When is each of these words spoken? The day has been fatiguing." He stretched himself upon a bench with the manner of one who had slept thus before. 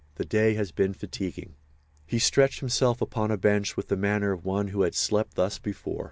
The 0.15 0.25
day 0.25 0.55
has 0.55 0.71
been 0.71 0.93
fatiguing." 0.95 1.53
He 2.07 2.17
stretched 2.17 2.59
himself 2.61 3.01
upon 3.03 3.29
a 3.29 3.37
bench 3.37 3.77
with 3.77 3.89
the 3.89 3.95
manner 3.95 4.31
of 4.31 4.43
one 4.43 4.69
who 4.69 4.81
had 4.81 4.95
slept 4.95 5.35
thus 5.35 5.59
before. 5.59 5.99